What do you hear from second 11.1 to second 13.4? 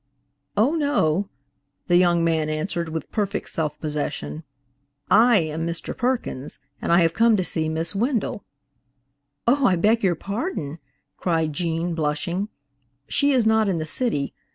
cried Gene, blushing. "She